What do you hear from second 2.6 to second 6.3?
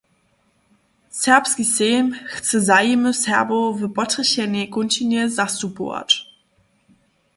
zajimy Serbow w potrjechenej kónčinje zastupować.